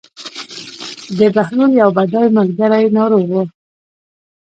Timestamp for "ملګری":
2.37-2.85